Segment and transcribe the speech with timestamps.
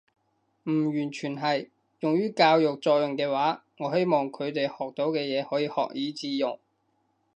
[0.63, 1.69] 唔完全係。
[1.99, 6.57] 用於教育作用嘅話，我希望佢哋學到嘅嘢可以學以致用